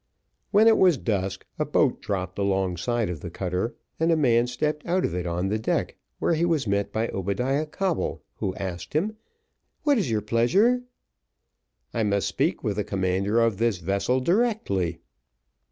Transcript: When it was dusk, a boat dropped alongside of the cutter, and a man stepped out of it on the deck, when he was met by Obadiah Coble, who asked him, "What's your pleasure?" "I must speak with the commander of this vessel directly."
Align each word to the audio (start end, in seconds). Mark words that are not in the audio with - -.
When 0.49 0.67
it 0.67 0.79
was 0.79 0.97
dusk, 0.97 1.45
a 1.59 1.63
boat 1.63 2.01
dropped 2.01 2.39
alongside 2.39 3.07
of 3.07 3.19
the 3.19 3.29
cutter, 3.29 3.75
and 3.99 4.11
a 4.11 4.17
man 4.17 4.47
stepped 4.47 4.83
out 4.87 5.05
of 5.05 5.13
it 5.13 5.27
on 5.27 5.49
the 5.49 5.59
deck, 5.59 5.95
when 6.17 6.33
he 6.33 6.43
was 6.43 6.65
met 6.65 6.91
by 6.91 7.09
Obadiah 7.09 7.67
Coble, 7.67 8.23
who 8.37 8.55
asked 8.55 8.93
him, 8.93 9.15
"What's 9.83 10.09
your 10.09 10.21
pleasure?" 10.21 10.81
"I 11.93 12.01
must 12.01 12.27
speak 12.27 12.63
with 12.63 12.77
the 12.77 12.83
commander 12.83 13.39
of 13.41 13.57
this 13.57 13.77
vessel 13.77 14.19
directly." 14.21 14.97